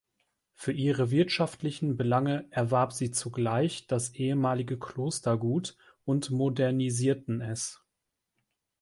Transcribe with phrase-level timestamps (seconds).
[0.55, 7.85] Für ihre wirtschaftlichen Belange erwarb sie zugleich das ehemalige Klostergut und modernisierten es.